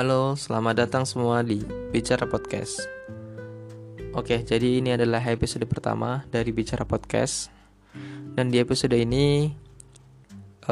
Halo, 0.00 0.32
selamat 0.32 0.88
datang 0.88 1.04
semua 1.04 1.44
di 1.44 1.60
Bicara 1.92 2.24
Podcast. 2.24 2.88
Oke, 4.16 4.40
jadi 4.48 4.80
ini 4.80 4.96
adalah 4.96 5.20
episode 5.28 5.68
pertama 5.68 6.24
dari 6.32 6.56
Bicara 6.56 6.88
Podcast. 6.88 7.52
Dan 8.32 8.48
di 8.48 8.56
episode 8.56 8.96
ini, 8.96 9.52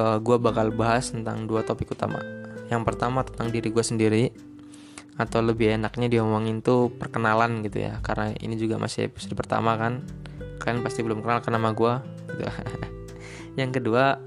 uh, 0.00 0.16
eh, 0.16 0.16
gue 0.24 0.36
bakal 0.40 0.72
bahas 0.72 1.12
tentang 1.12 1.44
dua 1.44 1.60
topik 1.60 1.92
utama. 1.92 2.24
Yang 2.72 2.88
pertama 2.88 3.20
tentang 3.20 3.52
diri 3.52 3.68
gue 3.68 3.84
sendiri, 3.84 4.32
atau 5.20 5.44
lebih 5.44 5.76
enaknya 5.76 6.08
diomongin 6.08 6.64
tuh 6.64 6.88
perkenalan 6.96 7.60
gitu 7.68 7.84
ya. 7.84 8.00
Karena 8.00 8.32
ini 8.40 8.56
juga 8.56 8.80
masih 8.80 9.12
episode 9.12 9.36
pertama 9.36 9.76
kan. 9.76 10.08
Kalian 10.56 10.80
pasti 10.80 11.04
belum 11.04 11.20
kenal 11.20 11.44
kan 11.44 11.52
nama 11.52 11.76
gue. 11.76 11.94
Gitu. 12.32 12.48
Yang 13.60 13.76
kedua, 13.76 14.24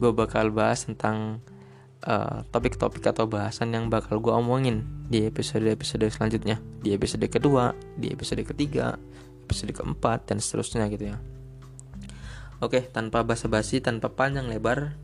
gue 0.00 0.10
bakal 0.16 0.48
bahas 0.56 0.88
tentang 0.88 1.44
Eh, 2.02 2.38
topik-topik 2.50 3.06
uh, 3.06 3.14
atau 3.14 3.30
bahasan 3.30 3.70
yang 3.78 3.86
bakal 3.86 4.18
gue 4.18 4.34
omongin 4.34 4.82
di 5.06 5.22
episode-episode 5.22 6.10
selanjutnya. 6.10 6.58
Di 6.82 6.98
episode 6.98 7.22
kedua 7.30 7.78
di 7.94 8.10
episode 8.10 8.42
ketiga 8.42 8.98
episode 9.46 9.70
keempat 9.70 10.26
dan 10.26 10.42
seterusnya 10.42 10.90
gitu 10.90 11.14
ya. 11.14 11.22
Oke 12.58 12.90
tanpa 12.90 13.22
basa-basi 13.22 13.78
tanpa 13.78 14.10
panjang 14.10 14.50
lebar 14.50 14.98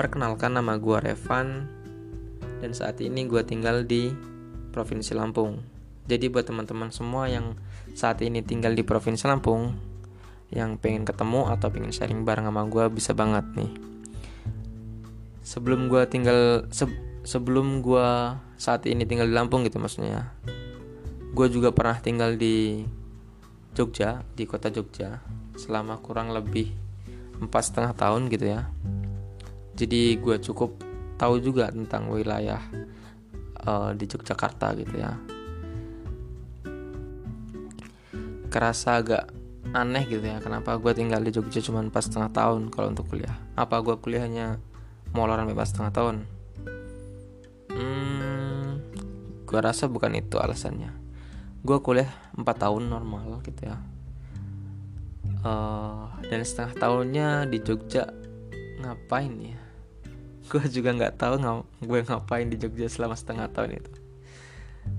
perkenalkan 0.00 0.56
nama 0.56 0.80
gue 0.80 0.96
Revan 0.96 1.68
dan 2.64 2.72
saat 2.72 3.04
ini 3.04 3.28
gue 3.28 3.44
tinggal 3.44 3.84
di 3.84 4.08
provinsi 4.72 5.12
Lampung. 5.12 5.60
Jadi 6.08 6.32
buat 6.32 6.48
teman-teman 6.48 6.88
semua 6.88 7.28
yang 7.28 7.52
saat 7.92 8.24
ini 8.24 8.40
tinggal 8.40 8.72
di 8.72 8.80
provinsi 8.80 9.28
Lampung 9.28 9.76
yang 10.48 10.80
pengen 10.80 11.04
ketemu 11.04 11.52
atau 11.52 11.68
pengen 11.68 11.92
sharing 11.92 12.24
bareng 12.24 12.48
sama 12.48 12.64
gue 12.64 12.88
bisa 12.88 13.12
banget 13.12 13.44
nih 13.60 13.93
sebelum 15.44 15.92
gue 15.92 16.02
tinggal 16.08 16.64
se 16.72 16.88
sebelum 17.22 17.84
gue 17.84 18.08
saat 18.56 18.88
ini 18.88 19.04
tinggal 19.04 19.28
di 19.28 19.36
Lampung 19.36 19.62
gitu 19.68 19.76
maksudnya. 19.76 20.32
Gue 21.36 21.52
juga 21.52 21.70
pernah 21.70 22.00
tinggal 22.00 22.40
di 22.40 22.82
Jogja 23.76 24.24
di 24.32 24.48
kota 24.48 24.72
Jogja 24.72 25.20
selama 25.54 26.00
kurang 26.00 26.32
lebih 26.32 26.72
empat 27.38 27.62
setengah 27.70 27.92
tahun 27.92 28.32
gitu 28.32 28.46
ya. 28.48 28.70
Jadi 29.76 30.16
gue 30.16 30.36
cukup 30.40 30.80
tahu 31.20 31.42
juga 31.42 31.68
tentang 31.68 32.08
wilayah 32.08 32.62
uh, 33.66 33.90
di 33.92 34.08
Yogyakarta 34.08 34.72
gitu 34.80 34.94
ya. 34.96 35.12
Kerasa 38.48 39.02
agak 39.02 39.34
aneh 39.74 40.06
gitu 40.06 40.22
ya 40.22 40.38
kenapa 40.38 40.78
gue 40.78 40.92
tinggal 40.94 41.18
di 41.18 41.34
Jogja 41.34 41.58
cuma 41.58 41.82
empat 41.82 42.06
setengah 42.06 42.30
tahun 42.30 42.70
kalau 42.70 42.94
untuk 42.94 43.10
kuliah? 43.10 43.34
Apa 43.58 43.82
gue 43.82 43.98
kuliahnya 43.98 44.62
moloran 45.14 45.46
bebas 45.46 45.70
setengah 45.70 45.94
tahun. 45.94 46.16
Hmm, 47.70 48.82
gue 49.46 49.60
rasa 49.62 49.86
bukan 49.86 50.18
itu 50.18 50.36
alasannya. 50.42 50.90
Gue 51.62 51.78
kuliah 51.80 52.10
4 52.34 52.44
tahun 52.44 52.90
normal 52.90 53.40
gitu 53.46 53.70
ya. 53.70 53.78
Uh, 55.44 56.10
dan 56.26 56.42
setengah 56.42 56.74
tahunnya 56.76 57.28
di 57.48 57.62
Jogja 57.62 58.10
ngapain 58.82 59.32
ya? 59.38 59.60
Gue 60.50 60.60
juga 60.68 60.92
nggak 60.92 61.16
tahu 61.16 61.40
ng 61.40 61.88
gue 61.88 62.00
ngapain 62.04 62.44
di 62.44 62.60
Jogja 62.60 62.84
selama 62.88 63.16
setengah 63.16 63.48
tahun 63.48 63.80
itu. 63.80 63.92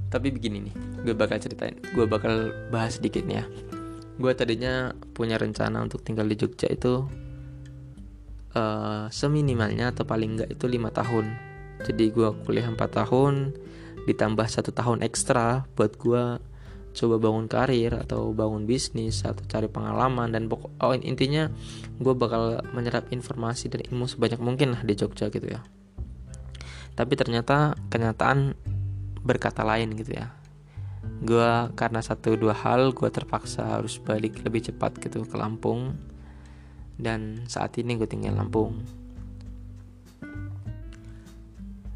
Tapi 0.10 0.34
begini 0.34 0.70
nih 0.70 0.76
gue 1.06 1.14
bakal 1.14 1.38
ceritain 1.38 1.78
gue 1.78 2.06
bakal 2.10 2.50
bahas 2.74 2.98
sedikit 2.98 3.26
nih 3.30 3.42
ya. 3.42 3.46
Gue 4.18 4.34
tadinya 4.34 4.94
punya 5.14 5.38
rencana 5.38 5.86
untuk 5.86 6.02
tinggal 6.02 6.26
di 6.26 6.34
Jogja 6.34 6.66
itu 6.70 7.06
uh, 8.56 9.06
seminimalnya 9.12 9.92
atau 9.92 10.08
paling 10.08 10.40
enggak 10.40 10.50
itu 10.56 10.66
lima 10.66 10.90
tahun. 10.90 11.36
Jadi 11.84 12.10
gue 12.10 12.32
kuliah 12.48 12.66
4 12.72 12.80
tahun 12.80 13.52
ditambah 14.08 14.48
satu 14.48 14.72
tahun 14.72 15.04
ekstra 15.04 15.68
buat 15.76 16.00
gue 16.00 16.40
coba 16.96 17.16
bangun 17.20 17.52
karir 17.52 17.92
atau 18.00 18.32
bangun 18.32 18.64
bisnis 18.64 19.28
atau 19.28 19.44
cari 19.44 19.68
pengalaman 19.68 20.32
dan 20.32 20.48
pokok 20.48 20.72
oh, 20.80 20.96
intinya 20.96 21.52
gue 22.00 22.14
bakal 22.16 22.64
menyerap 22.72 23.12
informasi 23.12 23.68
dan 23.68 23.84
ilmu 23.92 24.08
sebanyak 24.08 24.40
mungkin 24.40 24.72
lah 24.72 24.82
di 24.88 24.96
Jogja 24.96 25.28
gitu 25.28 25.46
ya. 25.52 25.60
Tapi 26.96 27.14
ternyata 27.20 27.76
kenyataan 27.92 28.56
berkata 29.20 29.68
lain 29.68 29.92
gitu 30.00 30.16
ya. 30.16 30.32
Gue 31.20 31.76
karena 31.76 32.00
satu 32.00 32.40
dua 32.40 32.56
hal 32.56 32.96
gue 32.96 33.10
terpaksa 33.12 33.78
harus 33.78 34.00
balik 34.00 34.40
lebih 34.48 34.72
cepat 34.72 34.96
gitu 35.04 35.28
ke 35.28 35.36
Lampung 35.36 36.15
dan 36.96 37.44
saat 37.48 37.76
ini 37.80 38.00
gue 38.00 38.08
tinggal 38.08 38.40
Lampung. 38.40 38.80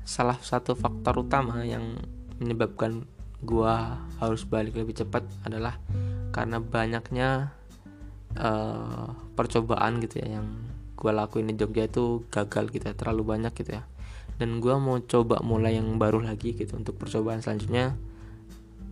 Salah 0.04 0.40
satu 0.42 0.74
faktor 0.74 1.24
utama 1.24 1.62
yang 1.64 1.96
menyebabkan 2.40 3.06
gue 3.40 3.76
harus 4.20 4.44
balik 4.44 4.76
lebih 4.76 5.00
cepat 5.00 5.24
adalah 5.48 5.80
karena 6.36 6.60
banyaknya 6.60 7.56
uh, 8.36 9.16
percobaan 9.34 10.04
gitu 10.04 10.20
ya 10.20 10.40
yang 10.40 10.48
gue 11.00 11.12
lakuin 11.16 11.48
di 11.48 11.56
Jogja 11.56 11.88
itu 11.88 12.28
gagal 12.28 12.68
gitu 12.76 12.92
ya 12.92 12.96
terlalu 12.96 13.24
banyak 13.24 13.56
gitu 13.56 13.80
ya 13.80 13.88
dan 14.40 14.60
gue 14.60 14.76
mau 14.76 15.00
coba 15.00 15.40
mulai 15.40 15.80
yang 15.80 15.96
baru 15.96 16.20
lagi 16.20 16.56
gitu 16.56 16.76
untuk 16.76 17.00
percobaan 17.00 17.40
selanjutnya 17.40 17.96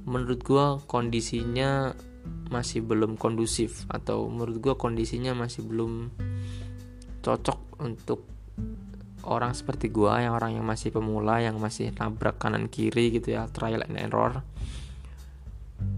menurut 0.08 0.40
gue 0.40 0.66
kondisinya 0.88 1.92
masih 2.48 2.84
belum 2.84 3.20
kondusif 3.20 3.84
atau 3.92 4.28
menurut 4.32 4.58
gue 4.64 4.76
kondisinya 4.80 5.36
masih 5.36 5.68
belum 5.68 6.12
cocok 7.22 7.84
untuk 7.84 8.24
orang 9.28 9.52
seperti 9.52 9.92
gue 9.92 10.08
yang 10.08 10.32
orang 10.32 10.56
yang 10.56 10.64
masih 10.64 10.96
pemula 10.96 11.44
yang 11.44 11.60
masih 11.60 11.92
nabrak 11.92 12.40
kanan 12.40 12.72
kiri 12.72 13.12
gitu 13.12 13.36
ya 13.36 13.52
trial 13.52 13.84
and 13.84 14.00
error. 14.00 14.42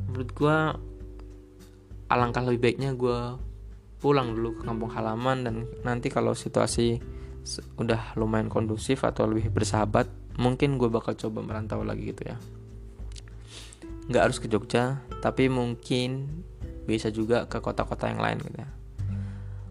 Menurut 0.09 0.29
gue 0.33 0.57
alangkah 2.09 2.41
lebih 2.41 2.59
baiknya 2.65 2.97
gue 2.97 3.37
pulang 4.01 4.33
dulu 4.33 4.57
ke 4.57 4.61
kampung 4.65 4.89
halaman 4.89 5.37
dan 5.45 5.55
nanti 5.85 6.09
kalau 6.09 6.33
situasi 6.33 6.97
udah 7.77 8.17
lumayan 8.17 8.49
kondusif 8.49 9.05
atau 9.05 9.29
lebih 9.29 9.53
bersahabat 9.53 10.09
mungkin 10.41 10.79
gue 10.81 10.89
bakal 10.89 11.13
coba 11.19 11.43
merantau 11.43 11.83
lagi 11.83 12.09
gitu 12.15 12.31
ya 12.31 12.37
nggak 14.09 14.23
harus 14.25 14.41
ke 14.41 14.49
Jogja 14.49 15.05
tapi 15.21 15.47
mungkin 15.47 16.41
bisa 16.89 17.13
juga 17.13 17.45
ke 17.45 17.61
kota-kota 17.61 18.09
yang 18.09 18.17
lain 18.17 18.41
gitu 18.41 18.57
ya. 18.57 18.69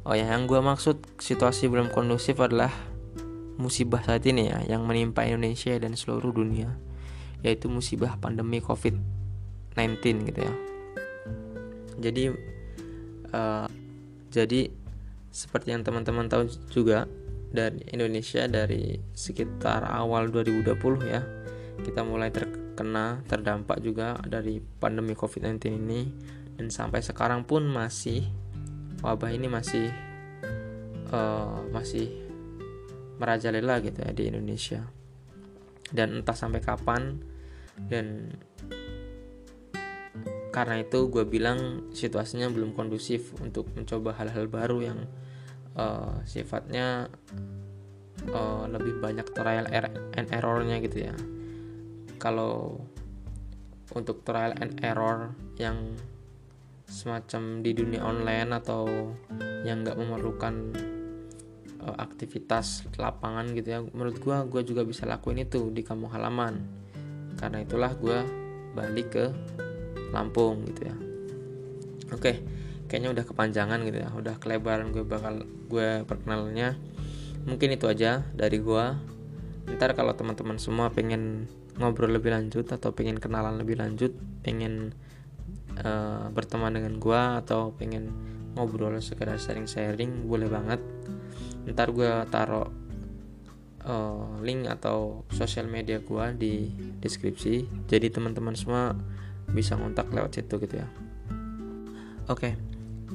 Oh 0.06 0.14
ya 0.14 0.30
yang 0.30 0.46
gue 0.46 0.62
maksud 0.62 1.02
situasi 1.18 1.66
belum 1.68 1.90
kondusif 1.90 2.38
adalah 2.38 2.70
musibah 3.58 4.00
saat 4.06 4.22
ini 4.24 4.48
ya 4.48 4.62
yang 4.78 4.86
menimpa 4.86 5.26
Indonesia 5.26 5.74
dan 5.76 5.98
seluruh 5.98 6.30
dunia 6.30 6.78
yaitu 7.42 7.66
musibah 7.66 8.14
pandemi 8.16 8.62
COVID-19 8.62 9.98
gitu 10.30 10.40
ya. 10.46 10.54
Jadi 11.98 12.24
uh, 13.34 13.66
jadi 14.30 14.70
seperti 15.34 15.74
yang 15.74 15.82
teman-teman 15.82 16.30
tahu 16.30 16.46
juga 16.70 17.10
dari 17.50 17.82
Indonesia 17.90 18.46
dari 18.46 19.00
sekitar 19.12 19.82
awal 19.88 20.30
2020 20.30 20.78
ya 21.08 21.20
kita 21.82 22.02
mulai 22.06 22.28
terkena 22.78 23.26
terdampak 23.26 23.82
juga 23.82 24.14
dari 24.22 24.62
pandemi 24.62 25.18
COVID-19 25.18 25.58
ini. 25.82 26.06
Dan 26.54 26.70
sampai 26.70 27.02
sekarang 27.02 27.42
pun 27.42 27.66
masih 27.66 28.22
wabah 29.02 29.34
ini 29.34 29.50
masih 29.50 29.90
uh, 31.10 31.58
masih 31.74 32.06
merajalela 33.18 33.82
gitu 33.82 33.98
ya 33.98 34.14
di 34.14 34.30
Indonesia. 34.30 34.86
Dan 35.90 36.22
entah 36.22 36.38
sampai 36.38 36.62
kapan 36.62 37.18
dan 37.90 38.30
karena 40.54 40.78
itu 40.78 41.10
gue 41.10 41.26
bilang 41.26 41.90
situasinya 41.90 42.46
belum 42.46 42.78
kondusif 42.78 43.34
untuk 43.42 43.74
mencoba 43.74 44.14
hal-hal 44.22 44.46
baru 44.46 44.78
yang 44.86 44.98
uh, 45.74 46.22
sifatnya 46.22 47.10
uh, 48.30 48.70
lebih 48.70 49.02
banyak 49.02 49.26
trial 49.34 49.66
and 50.14 50.30
errornya 50.30 50.78
gitu 50.82 51.10
ya 51.10 51.14
kalau 52.20 52.82
untuk 53.94 54.20
trial 54.26 54.52
and 54.60 54.76
error 54.84 55.32
yang 55.56 55.96
semacam 56.88 57.62
di 57.64 57.72
dunia 57.72 58.04
online 58.04 58.50
atau 58.52 58.88
yang 59.64 59.84
nggak 59.84 59.96
memerlukan 59.96 60.72
uh, 61.84 61.96
aktivitas 61.96 62.84
lapangan 62.96 63.52
gitu 63.56 63.68
ya 63.68 63.80
menurut 63.80 64.18
gue 64.20 64.36
gue 64.48 64.62
juga 64.66 64.82
bisa 64.84 65.06
lakuin 65.08 65.46
itu 65.46 65.72
di 65.72 65.80
kampung 65.86 66.12
halaman. 66.12 66.60
Karena 67.38 67.62
itulah 67.62 67.94
gue 67.94 68.18
balik 68.74 69.08
ke 69.14 69.24
Lampung 70.10 70.64
gitu 70.64 70.88
ya. 70.88 70.96
Oke 72.12 72.58
kayaknya 72.88 73.20
udah 73.20 73.24
kepanjangan 73.28 73.78
gitu 73.84 73.98
ya 74.00 74.08
udah 74.16 74.34
kelebaran 74.40 74.90
gue 74.90 75.04
bakal 75.04 75.44
gue 75.68 76.02
perkenalannya 76.08 76.74
mungkin 77.44 77.76
itu 77.76 77.84
aja 77.84 78.24
dari 78.32 78.58
gue 78.58 78.84
ntar 79.76 79.92
kalau 79.92 80.16
teman-teman 80.16 80.56
semua 80.56 80.88
pengen 80.88 81.44
ngobrol 81.78 82.10
lebih 82.10 82.34
lanjut 82.34 82.66
atau 82.68 82.90
pengen 82.92 83.22
kenalan 83.22 83.56
lebih 83.56 83.78
lanjut 83.78 84.10
pengen 84.42 84.92
uh, 85.80 86.26
berteman 86.34 86.74
dengan 86.74 86.98
gue 86.98 87.20
atau 87.44 87.72
pengen 87.74 88.10
ngobrol 88.58 88.98
sekedar 88.98 89.38
sharing-sharing 89.38 90.26
boleh 90.26 90.50
banget. 90.50 90.82
Ntar 91.70 91.94
gue 91.94 92.10
taruh 92.28 92.68
uh, 93.86 94.26
link 94.42 94.66
atau 94.66 95.22
sosial 95.30 95.70
media 95.70 96.02
gue 96.02 96.24
di 96.34 96.54
deskripsi. 96.98 97.86
Jadi 97.86 98.10
teman-teman 98.10 98.58
semua 98.58 98.98
bisa 99.48 99.78
ngontak 99.78 100.10
lewat 100.10 100.36
situ 100.36 100.58
gitu 100.60 100.82
ya. 100.82 100.88
Oke 102.28 102.52
okay, 102.52 102.52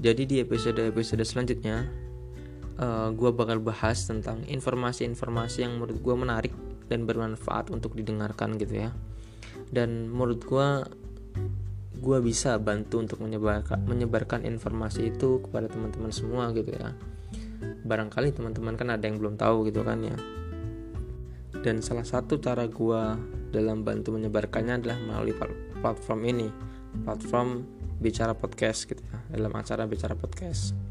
jadi 0.04 0.24
di 0.25 0.36
episode 0.42 0.81
episode 0.81 1.21
selanjutnya 1.21 1.88
uh, 2.75 2.83
eh, 2.83 3.09
gue 3.16 3.30
bakal 3.31 3.63
bahas 3.63 4.04
tentang 4.04 4.44
informasi-informasi 4.44 5.63
yang 5.63 5.80
menurut 5.80 5.98
gue 6.01 6.16
menarik 6.18 6.54
dan 6.94 7.10
bermanfaat 7.10 7.74
untuk 7.74 7.98
didengarkan 7.98 8.62
gitu 8.62 8.86
ya. 8.86 8.94
Dan 9.74 10.13
menurut 10.13 10.45
gue 10.45 10.68
gue 11.98 12.18
bisa 12.22 12.62
bantu 12.62 13.01
untuk 13.01 13.25
menyebarkan 13.25 13.90
menyebarkan 13.90 14.45
informasi 14.45 15.10
itu 15.10 15.42
kepada 15.42 15.66
teman-teman 15.74 16.13
semua 16.13 16.54
gitu 16.54 16.69
ya. 16.69 16.94
Barangkali 17.81 18.30
teman-teman 18.30 18.78
kan 18.78 18.94
ada 18.94 19.01
yang 19.10 19.18
belum 19.18 19.42
tahu 19.42 19.74
gitu 19.74 19.81
kan 19.81 20.06
ya. 20.06 20.18
Dan 21.66 21.81
salah 21.81 22.06
satu 22.06 22.38
cara 22.38 22.69
gue 22.69 23.01
dalam 23.54 23.81
bantu 23.81 24.13
menyebarkannya 24.13 24.81
adalah 24.81 24.98
melalui 25.01 25.34
platform 25.78 26.22
ini 26.25 26.50
platform 27.06 27.62
bicara 28.01 28.34
podcast 28.34 28.90
gitu 28.90 29.01
ya 29.06 29.18
dalam 29.30 29.54
acara 29.54 29.86
bicara 29.86 30.18
podcast 30.18 30.82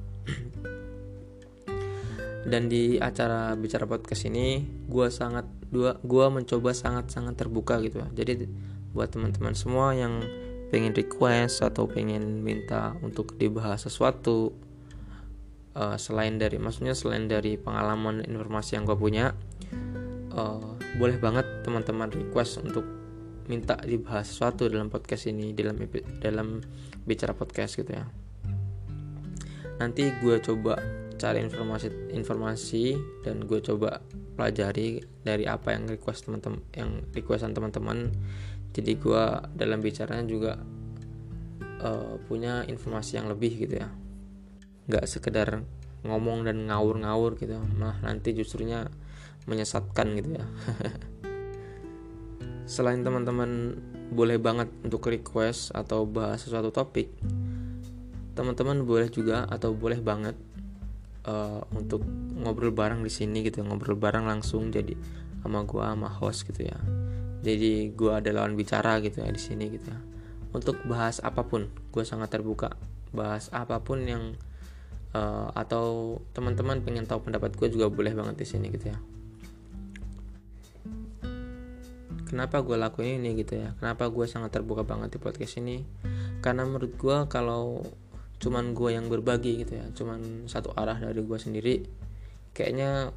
dan 2.42 2.66
di 2.66 2.98
acara 2.98 3.54
bicara 3.54 3.86
podcast 3.86 4.26
ini 4.26 4.66
gue 4.90 5.08
sangat 5.08 5.46
dua 5.70 5.96
gue 6.02 6.26
mencoba 6.26 6.74
sangat 6.74 7.14
sangat 7.14 7.38
terbuka 7.38 7.78
gitu. 7.80 8.02
Jadi 8.12 8.50
buat 8.92 9.08
teman-teman 9.14 9.54
semua 9.54 9.94
yang 9.94 10.20
pengen 10.74 10.96
request 10.96 11.62
atau 11.62 11.84
pengen 11.86 12.40
minta 12.40 12.96
untuk 13.04 13.36
dibahas 13.36 13.84
sesuatu 13.84 14.56
uh, 15.76 15.96
selain 15.96 16.36
dari 16.40 16.56
maksudnya 16.56 16.96
selain 16.96 17.28
dari 17.28 17.60
pengalaman 17.60 18.24
informasi 18.24 18.80
yang 18.80 18.88
gue 18.88 18.96
punya 18.96 19.36
uh, 20.32 20.72
boleh 20.96 21.16
banget 21.20 21.44
teman-teman 21.64 22.08
request 22.12 22.60
untuk 22.64 22.84
minta 23.46 23.74
dibahas 23.80 24.28
sesuatu 24.28 24.70
dalam 24.70 24.88
podcast 24.88 25.28
ini 25.28 25.52
dalam 25.52 25.76
dalam 26.22 26.48
bicara 27.04 27.34
podcast 27.34 27.76
gitu 27.78 27.92
ya. 27.92 28.06
Nanti 29.80 30.08
gue 30.22 30.36
coba 30.38 31.01
cari 31.22 31.38
informasi 31.38 32.10
informasi 32.10 32.98
dan 33.22 33.46
gue 33.46 33.62
coba 33.62 34.02
pelajari 34.34 34.98
dari 35.22 35.46
apa 35.46 35.70
yang 35.70 35.86
request 35.86 36.26
teman-teman 36.26 36.58
yang 36.74 36.90
requestan 37.14 37.54
teman-teman 37.54 38.10
jadi 38.74 38.98
gue 38.98 39.24
dalam 39.54 39.78
bicaranya 39.78 40.26
juga 40.26 40.58
uh, 41.84 42.18
punya 42.26 42.64
informasi 42.64 43.20
yang 43.20 43.28
lebih 43.28 43.68
gitu 43.68 43.84
ya. 43.84 43.88
Nggak 44.88 45.04
sekedar 45.06 45.62
ngomong 46.02 46.42
dan 46.42 46.66
ngawur-ngawur 46.66 47.38
gitu 47.38 47.54
malah 47.78 47.94
nanti 48.02 48.34
justrunya 48.34 48.90
menyesatkan 49.46 50.18
gitu 50.18 50.40
ya. 50.40 50.46
Selain 52.72 53.04
teman-teman 53.04 53.76
boleh 54.10 54.40
banget 54.40 54.72
untuk 54.82 55.06
request 55.06 55.70
atau 55.76 56.08
bahas 56.08 56.42
sesuatu 56.42 56.72
topik 56.72 57.12
teman-teman 58.32 58.88
boleh 58.88 59.12
juga 59.12 59.44
atau 59.44 59.76
boleh 59.76 60.00
banget 60.00 60.32
uh, 61.26 61.62
untuk 61.74 62.02
ngobrol 62.38 62.74
bareng 62.74 63.02
di 63.02 63.12
sini 63.12 63.46
gitu 63.46 63.62
ngobrol 63.62 63.98
bareng 63.98 64.26
langsung 64.26 64.70
jadi 64.70 64.94
sama 65.42 65.66
gue 65.66 65.82
sama 65.82 66.08
host 66.08 66.46
gitu 66.46 66.70
ya. 66.70 66.78
Jadi 67.42 67.90
gue 67.98 68.12
ada 68.14 68.30
lawan 68.30 68.54
bicara 68.54 69.02
gitu 69.02 69.26
ya 69.26 69.30
di 69.30 69.42
sini 69.42 69.66
gitu 69.74 69.90
ya. 69.90 69.98
Untuk 70.54 70.78
bahas 70.86 71.18
apa 71.18 71.42
pun 71.42 71.66
gue 71.90 72.04
sangat 72.06 72.30
terbuka. 72.30 72.78
Bahas 73.10 73.50
apa 73.50 73.82
pun 73.82 74.06
yang 74.06 74.38
uh, 75.12 75.50
atau 75.58 76.18
teman-teman 76.30 76.78
pengen 76.86 77.10
tahu 77.10 77.26
pendapat 77.26 77.58
gue 77.58 77.68
juga 77.74 77.90
boleh 77.90 78.14
banget 78.14 78.38
di 78.38 78.46
sini 78.46 78.70
gitu 78.70 78.94
ya. 78.94 78.98
Kenapa 82.32 82.64
gue 82.64 82.78
lakuin 82.80 83.20
ini 83.20 83.36
gitu 83.44 83.60
ya? 83.60 83.76
Kenapa 83.76 84.08
gue 84.08 84.24
sangat 84.24 84.56
terbuka 84.56 84.88
banget 84.88 85.12
di 85.12 85.18
podcast 85.20 85.60
ini? 85.60 85.84
Karena 86.40 86.64
menurut 86.64 86.96
gue 86.96 87.16
kalau 87.28 87.84
cuman 88.42 88.74
gue 88.74 88.90
yang 88.90 89.06
berbagi 89.06 89.62
gitu 89.62 89.78
ya. 89.78 89.86
Cuman 89.94 90.50
satu 90.50 90.74
arah 90.74 90.98
dari 90.98 91.22
gue 91.22 91.38
sendiri 91.38 91.74
kayaknya 92.50 93.14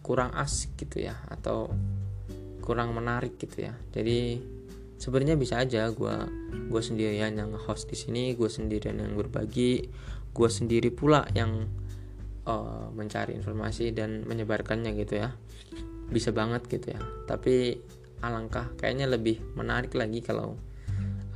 kurang 0.00 0.32
asik 0.32 0.72
gitu 0.80 1.04
ya 1.04 1.20
atau 1.28 1.68
kurang 2.64 2.96
menarik 2.96 3.36
gitu 3.36 3.68
ya. 3.68 3.76
Jadi 3.92 4.40
sebenarnya 4.96 5.36
bisa 5.36 5.60
aja 5.60 5.92
gue 5.92 6.16
gue 6.72 6.82
sendirian 6.82 7.36
yang 7.36 7.52
host 7.60 7.92
di 7.92 7.96
sini 8.00 8.32
gue 8.32 8.48
sendirian 8.48 8.96
yang 8.96 9.14
berbagi 9.14 9.84
gue 10.32 10.48
sendiri 10.48 10.88
pula 10.90 11.28
yang 11.36 11.68
uh, 12.48 12.88
mencari 12.96 13.36
informasi 13.36 13.92
dan 13.92 14.24
menyebarkannya 14.24 14.96
gitu 14.96 15.20
ya. 15.20 15.36
Bisa 16.08 16.32
banget 16.32 16.64
gitu 16.72 16.96
ya. 16.96 17.00
Tapi 17.28 17.76
alangkah 18.24 18.72
kayaknya 18.80 19.12
lebih 19.12 19.44
menarik 19.54 19.92
lagi 19.92 20.24
kalau 20.24 20.56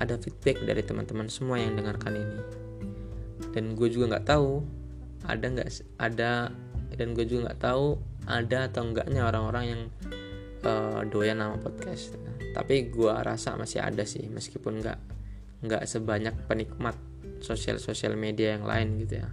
ada 0.01 0.19
feedback 0.19 0.65
dari 0.65 0.83
teman-teman 0.83 1.31
semua 1.31 1.63
yang 1.63 1.79
dengarkan 1.79 2.19
ini 2.19 2.62
dan 3.53 3.77
gue 3.77 3.89
juga 3.93 4.17
nggak 4.17 4.27
tahu 4.29 4.65
ada 5.29 5.47
nggak 5.47 5.69
ada 6.03 6.51
dan 6.97 7.09
gue 7.15 7.25
juga 7.25 7.51
nggak 7.51 7.61
tahu 7.63 7.97
ada 8.27 8.71
atau 8.71 8.83
enggaknya 8.87 9.23
orang-orang 9.27 9.65
yang 9.67 9.83
uh, 10.67 11.03
doyan 11.07 11.43
nama 11.43 11.59
podcast. 11.59 12.15
Tapi 12.53 12.93
gue 12.93 13.13
rasa 13.13 13.57
masih 13.57 13.83
ada 13.83 14.05
sih 14.05 14.29
meskipun 14.29 14.83
nggak 14.83 14.99
nggak 15.63 15.83
sebanyak 15.87 16.35
penikmat 16.47 16.99
sosial 17.43 17.79
sosial 17.79 18.15
media 18.19 18.59
yang 18.59 18.67
lain 18.67 18.99
gitu 19.03 19.23
ya. 19.23 19.31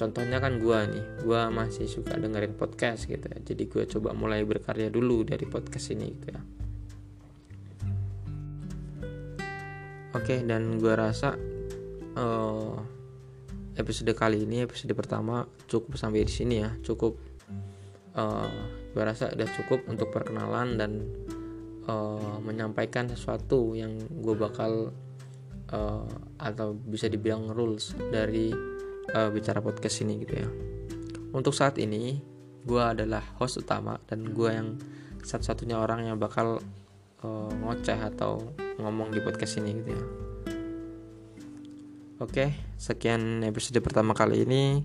Contohnya 0.00 0.40
kan 0.40 0.56
gue 0.56 0.78
nih 0.96 1.04
gue 1.28 1.40
masih 1.52 1.84
suka 1.84 2.16
dengerin 2.16 2.56
podcast 2.56 3.04
gitu 3.04 3.26
ya. 3.26 3.38
Jadi 3.42 3.62
gue 3.68 3.84
coba 3.84 4.16
mulai 4.16 4.42
berkarya 4.48 4.88
dulu 4.88 5.22
dari 5.28 5.44
podcast 5.44 5.92
ini 5.92 6.06
gitu 6.08 6.28
ya. 6.32 6.42
Oke 10.10 10.42
dan 10.42 10.80
gue 10.82 10.94
rasa 10.96 11.49
uh, 12.20 12.76
episode 13.80 14.12
kali 14.12 14.44
ini 14.44 14.68
episode 14.68 14.92
pertama 14.92 15.48
cukup 15.64 15.96
sampai 15.96 16.28
di 16.28 16.32
sini 16.32 16.54
ya. 16.60 16.70
Cukup 16.84 17.16
uh, 18.14 18.60
gue 18.92 19.02
rasa 19.02 19.32
udah 19.32 19.48
cukup 19.56 19.80
untuk 19.88 20.12
perkenalan 20.12 20.76
dan 20.76 20.92
uh, 21.88 22.36
menyampaikan 22.44 23.08
sesuatu 23.08 23.72
yang 23.72 23.96
gue 24.20 24.34
bakal 24.36 24.92
uh, 25.72 26.06
atau 26.36 26.76
bisa 26.76 27.08
dibilang 27.08 27.48
rules 27.50 27.96
dari 28.12 28.52
uh, 29.16 29.28
bicara 29.32 29.64
podcast 29.64 30.04
ini 30.04 30.20
gitu 30.22 30.34
ya. 30.36 30.48
Untuk 31.32 31.56
saat 31.56 31.80
ini 31.80 32.20
gue 32.60 32.82
adalah 32.82 33.24
host 33.40 33.64
utama 33.64 33.96
dan 34.04 34.36
gue 34.36 34.50
yang 34.52 34.76
satu-satunya 35.24 35.80
orang 35.80 36.12
yang 36.12 36.20
bakal 36.20 36.60
uh, 37.24 37.52
ngoceh 37.64 37.96
atau 37.96 38.52
ngomong 38.76 39.12
di 39.12 39.20
podcast 39.24 39.60
ini 39.60 39.80
gitu 39.80 39.92
ya 39.96 40.29
Oke, 42.20 42.52
sekian 42.76 43.40
episode 43.48 43.80
pertama 43.80 44.12
kali 44.12 44.44
ini. 44.44 44.84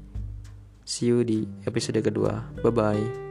See 0.87 1.11
you 1.11 1.27
di 1.27 1.43
episode 1.67 1.99
kedua. 1.99 2.47
Bye 2.63 2.71
bye. 2.71 3.24